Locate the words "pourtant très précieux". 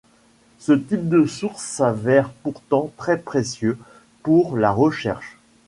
2.41-3.77